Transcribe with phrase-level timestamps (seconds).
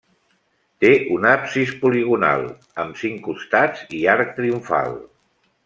[0.83, 2.47] Té un absis poligonal,
[2.85, 5.01] amb cinc costats i arc triomfal.